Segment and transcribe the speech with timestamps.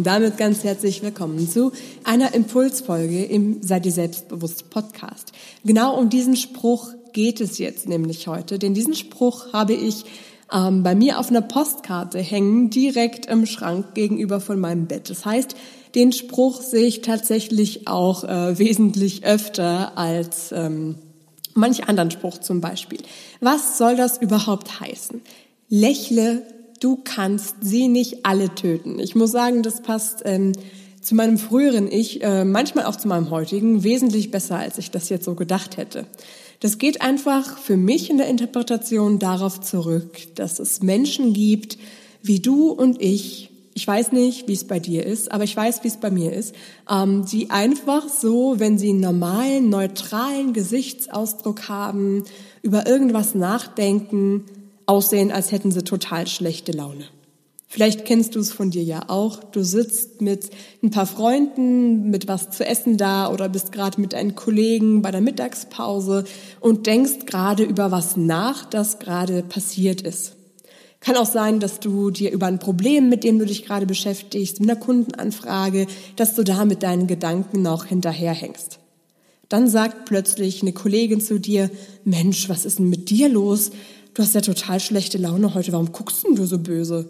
[0.00, 1.72] Und damit ganz herzlich willkommen zu
[2.04, 5.32] einer Impulsfolge im Sei dir selbstbewusst Podcast.
[5.62, 10.06] Genau um diesen Spruch geht es jetzt nämlich heute, denn diesen Spruch habe ich
[10.50, 15.10] ähm, bei mir auf einer Postkarte hängen, direkt im Schrank gegenüber von meinem Bett.
[15.10, 15.54] Das heißt,
[15.94, 20.94] den Spruch sehe ich tatsächlich auch äh, wesentlich öfter als ähm,
[21.52, 23.00] manch anderen Spruch zum Beispiel.
[23.40, 25.20] Was soll das überhaupt heißen?
[25.68, 26.46] Lächle
[26.80, 28.98] du kannst sie nicht alle töten.
[28.98, 30.52] Ich muss sagen, das passt ähm,
[31.00, 35.08] zu meinem früheren Ich, äh, manchmal auch zu meinem heutigen, wesentlich besser, als ich das
[35.08, 36.06] jetzt so gedacht hätte.
[36.60, 41.78] Das geht einfach für mich in der Interpretation darauf zurück, dass es Menschen gibt,
[42.22, 45.84] wie du und ich, ich weiß nicht, wie es bei dir ist, aber ich weiß,
[45.84, 46.54] wie es bei mir ist,
[46.90, 52.24] ähm, die einfach so, wenn sie einen normalen, neutralen Gesichtsausdruck haben,
[52.60, 54.44] über irgendwas nachdenken,
[54.90, 57.04] aussehen, als hätten sie total schlechte Laune.
[57.72, 59.44] Vielleicht kennst du es von dir ja auch.
[59.44, 60.50] Du sitzt mit
[60.82, 65.12] ein paar Freunden mit was zu essen da oder bist gerade mit deinen Kollegen bei
[65.12, 66.24] der Mittagspause
[66.58, 70.34] und denkst gerade über was nach, das gerade passiert ist.
[70.98, 74.58] Kann auch sein, dass du dir über ein Problem, mit dem du dich gerade beschäftigst,
[74.58, 78.80] mit einer Kundenanfrage, dass du da mit deinen Gedanken noch hinterherhängst.
[79.48, 81.70] Dann sagt plötzlich eine Kollegin zu dir,
[82.04, 83.70] Mensch, was ist denn mit dir los?
[84.14, 87.08] Du hast ja total schlechte Laune heute, warum guckst denn du so böse?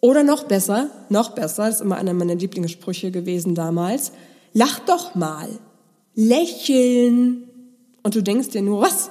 [0.00, 4.12] Oder noch besser, noch besser, das ist immer einer meiner Lieblingssprüche gewesen damals,
[4.52, 5.48] lach doch mal,
[6.14, 7.48] lächeln.
[8.02, 9.10] Und du denkst dir nur, was,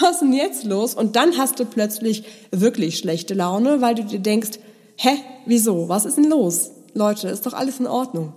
[0.00, 0.94] was ist denn jetzt los?
[0.94, 4.58] Und dann hast du plötzlich wirklich schlechte Laune, weil du dir denkst,
[4.96, 5.10] hä,
[5.44, 6.70] wieso, was ist denn los?
[6.94, 8.32] Leute, ist doch alles in Ordnung.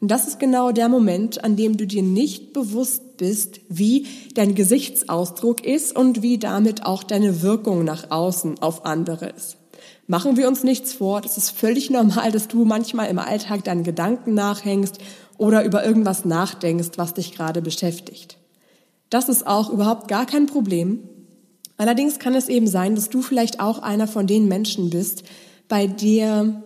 [0.00, 4.54] Und das ist genau der Moment, an dem du dir nicht bewusst bist, wie dein
[4.54, 9.56] Gesichtsausdruck ist und wie damit auch deine Wirkung nach außen auf andere ist.
[10.06, 13.84] Machen wir uns nichts vor, das ist völlig normal, dass du manchmal im Alltag deinen
[13.84, 14.98] Gedanken nachhängst
[15.38, 18.38] oder über irgendwas nachdenkst, was dich gerade beschäftigt.
[19.10, 21.00] Das ist auch überhaupt gar kein Problem.
[21.76, 25.24] Allerdings kann es eben sein, dass du vielleicht auch einer von den Menschen bist,
[25.68, 26.62] bei dir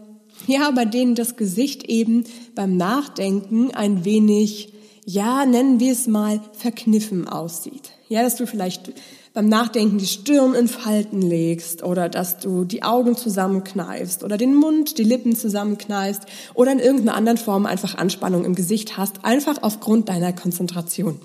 [0.47, 2.25] ja, bei denen das Gesicht eben
[2.55, 4.73] beim Nachdenken ein wenig,
[5.13, 7.91] ja, nennen wir es mal, verkniffen aussieht.
[8.09, 8.93] Ja, dass du vielleicht
[9.35, 14.55] beim Nachdenken die Stirn in Falten legst oder dass du die Augen zusammenkneifst oder den
[14.55, 16.23] Mund, die Lippen zusammenkneifst
[16.55, 21.21] oder in irgendeiner anderen Form einfach Anspannung im Gesicht hast, einfach aufgrund deiner Konzentration.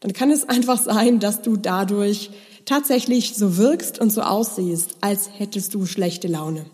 [0.00, 2.30] Dann kann es einfach sein, dass du dadurch
[2.64, 6.66] tatsächlich so wirkst und so aussiehst, als hättest du schlechte Laune.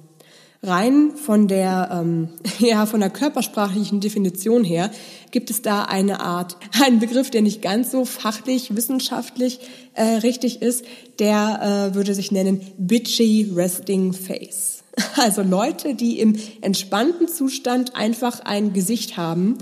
[0.63, 2.29] Rein von der, ähm,
[2.59, 4.91] ja, von der körpersprachlichen Definition her
[5.31, 9.61] gibt es da eine Art, einen Begriff, der nicht ganz so fachlich, wissenschaftlich
[9.95, 10.85] äh, richtig ist,
[11.19, 14.79] der äh, würde sich nennen bitchy resting face.
[15.17, 19.57] Also Leute, die im entspannten Zustand einfach ein Gesicht haben,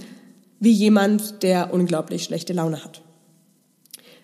[0.59, 3.03] wie jemand, der unglaublich schlechte Laune hat.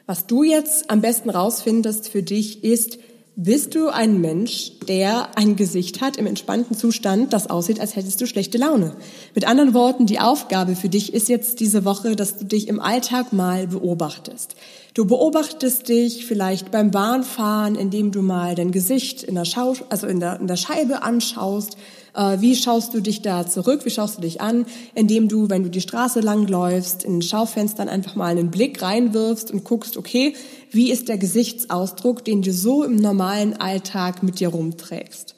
[0.06, 2.98] Was du jetzt am besten rausfindest für dich ist,
[3.36, 8.20] bist du ein Mensch, der ein Gesicht hat im entspannten Zustand, das aussieht, als hättest
[8.20, 8.94] du schlechte Laune?
[9.34, 12.78] Mit anderen Worten, die Aufgabe für dich ist jetzt diese Woche, dass du dich im
[12.78, 14.54] Alltag mal beobachtest.
[14.94, 20.06] Du beobachtest dich vielleicht beim Bahnfahren, indem du mal dein Gesicht in der, Schau also
[20.06, 21.76] in der, in der Scheibe anschaust
[22.14, 23.84] wie schaust du dich da zurück?
[23.84, 24.66] Wie schaust du dich an?
[24.94, 29.64] Indem du, wenn du die Straße langläufst, in Schaufenstern einfach mal einen Blick reinwirfst und
[29.64, 30.34] guckst, okay,
[30.70, 35.34] wie ist der Gesichtsausdruck, den du so im normalen Alltag mit dir rumträgst?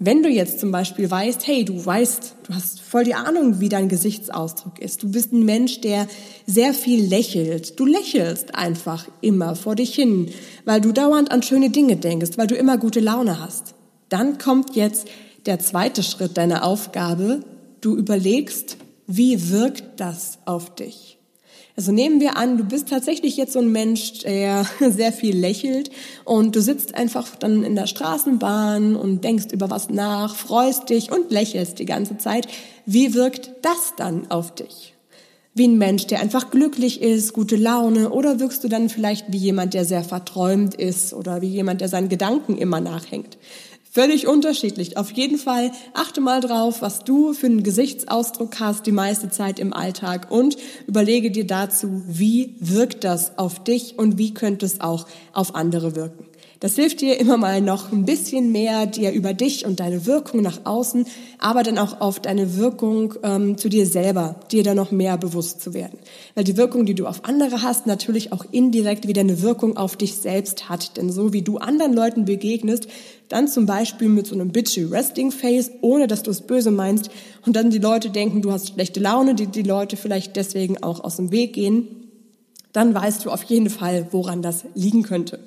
[0.00, 3.68] Wenn du jetzt zum Beispiel weißt, hey, du weißt, du hast voll die Ahnung, wie
[3.68, 5.02] dein Gesichtsausdruck ist.
[5.02, 6.06] Du bist ein Mensch, der
[6.46, 7.80] sehr viel lächelt.
[7.80, 10.30] Du lächelst einfach immer vor dich hin,
[10.64, 13.74] weil du dauernd an schöne Dinge denkst, weil du immer gute Laune hast.
[14.08, 15.08] Dann kommt jetzt
[15.46, 17.40] der zweite Schritt deiner Aufgabe.
[17.80, 18.76] Du überlegst,
[19.06, 21.18] wie wirkt das auf dich?
[21.78, 25.90] Also nehmen wir an, du bist tatsächlich jetzt so ein Mensch, der sehr viel lächelt
[26.24, 31.12] und du sitzt einfach dann in der Straßenbahn und denkst über was nach, freust dich
[31.12, 32.48] und lächelst die ganze Zeit.
[32.84, 34.94] Wie wirkt das dann auf dich?
[35.54, 39.38] Wie ein Mensch, der einfach glücklich ist, gute Laune oder wirkst du dann vielleicht wie
[39.38, 43.38] jemand, der sehr verträumt ist oder wie jemand, der seinen Gedanken immer nachhängt?
[43.90, 44.96] Völlig unterschiedlich.
[44.96, 49.58] Auf jeden Fall achte mal drauf, was du für einen Gesichtsausdruck hast die meiste Zeit
[49.58, 50.56] im Alltag und
[50.86, 55.96] überlege dir dazu, wie wirkt das auf dich und wie könnte es auch auf andere
[55.96, 56.27] wirken.
[56.60, 60.42] Das hilft dir immer mal noch ein bisschen mehr dir über dich und deine Wirkung
[60.42, 61.06] nach außen,
[61.38, 65.60] aber dann auch auf deine Wirkung ähm, zu dir selber, dir da noch mehr bewusst
[65.60, 66.00] zu werden.
[66.34, 69.94] Weil die Wirkung, die du auf andere hast, natürlich auch indirekt wieder eine Wirkung auf
[69.94, 70.96] dich selbst hat.
[70.96, 72.88] Denn so wie du anderen Leuten begegnest,
[73.28, 77.10] dann zum Beispiel mit so einem bitchy Resting Face, ohne dass du es böse meinst,
[77.46, 81.04] und dann die Leute denken, du hast schlechte Laune, die die Leute vielleicht deswegen auch
[81.04, 81.86] aus dem Weg gehen,
[82.72, 85.38] dann weißt du auf jeden Fall, woran das liegen könnte.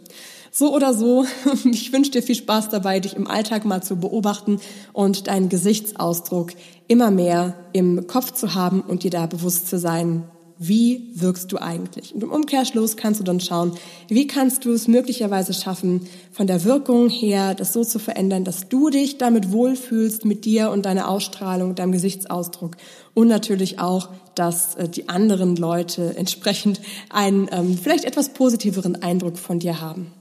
[0.54, 1.26] So oder so,
[1.72, 4.60] ich wünsche dir viel Spaß dabei, dich im Alltag mal zu beobachten
[4.92, 6.52] und deinen Gesichtsausdruck
[6.90, 10.26] immer mehr im Kopf zu haben und dir da bewusst zu sein,
[10.64, 12.14] wie wirkst du eigentlich?
[12.14, 13.72] Und im Umkehrschluss kannst du dann schauen,
[14.10, 18.70] wie kannst du es möglicherweise schaffen, von der Wirkung her das so zu verändern, dass
[18.70, 22.78] du dich damit wohlfühlst mit dir und deiner Ausstrahlung, deinem Gesichtsausdruck
[23.16, 29.40] und natürlich auch, dass äh, die anderen Leute entsprechend einen ähm, vielleicht etwas positiveren Eindruck
[29.40, 30.12] von dir haben.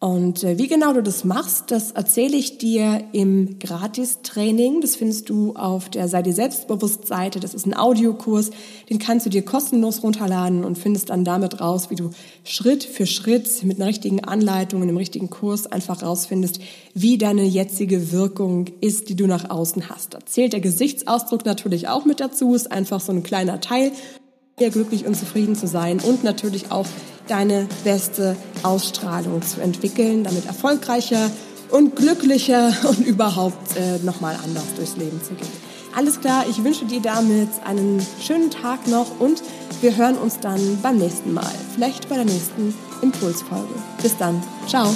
[0.00, 4.80] Und äh, wie genau du das machst, das erzähle ich dir im Gratis-Training.
[4.80, 7.38] Das findest du auf der Sei dir selbstbewusst Seite.
[7.38, 8.50] Das ist ein Audiokurs,
[8.88, 12.08] den kannst du dir kostenlos runterladen und findest dann damit raus, wie du
[12.44, 16.60] Schritt für Schritt mit einer richtigen Anleitung, einem richtigen Kurs einfach rausfindest,
[16.94, 20.14] wie deine jetzige Wirkung ist, die du nach außen hast.
[20.14, 23.92] Da zählt der Gesichtsausdruck natürlich auch mit dazu, ist einfach so ein kleiner Teil,
[24.56, 26.86] glücklich und zufrieden zu sein und natürlich auch
[27.30, 31.30] deine beste Ausstrahlung zu entwickeln, damit erfolgreicher
[31.70, 35.70] und glücklicher und überhaupt äh, nochmal anders durchs Leben zu gehen.
[35.96, 39.42] Alles klar, ich wünsche dir damit einen schönen Tag noch und
[39.80, 43.74] wir hören uns dann beim nächsten Mal, vielleicht bei der nächsten Impulsfolge.
[44.02, 44.94] Bis dann, ciao.